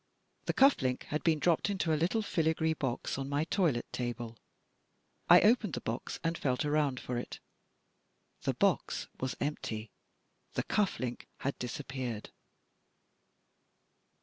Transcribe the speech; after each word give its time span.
The 0.45 0.53
cuff 0.53 0.81
link 0.81 1.03
had 1.09 1.23
been 1.23 1.37
dropped 1.37 1.69
into 1.69 1.93
a 1.93 1.93
little 1.93 2.23
filigree 2.23 2.73
box 2.73 3.19
on 3.19 3.29
my 3.29 3.43
toilet 3.43 3.85
table. 3.93 4.35
I 5.29 5.41
opened 5.41 5.73
the 5.73 5.81
box 5.81 6.19
and 6.23 6.35
felt 6.39 6.65
around 6.65 6.99
for 6.99 7.19
it. 7.19 7.39
The 8.41 8.55
box 8.55 9.07
was 9.19 9.37
empty— 9.39 9.91
the 10.55 10.63
cuff 10.63 10.99
link 10.99 11.27
had 11.41 11.55
disappeared! 11.59 12.31